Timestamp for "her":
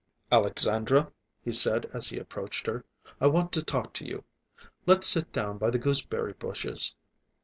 2.65-2.83